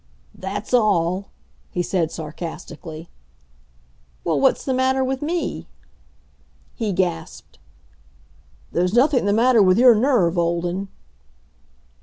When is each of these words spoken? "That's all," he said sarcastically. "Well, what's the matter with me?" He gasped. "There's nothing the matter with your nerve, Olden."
"That's 0.33 0.73
all," 0.73 1.27
he 1.69 1.83
said 1.83 2.09
sarcastically. 2.11 3.07
"Well, 4.23 4.39
what's 4.39 4.65
the 4.65 4.73
matter 4.73 5.03
with 5.03 5.21
me?" 5.21 5.67
He 6.73 6.91
gasped. 6.91 7.59
"There's 8.71 8.95
nothing 8.95 9.25
the 9.25 9.31
matter 9.31 9.61
with 9.61 9.77
your 9.77 9.93
nerve, 9.93 10.39
Olden." 10.39 10.87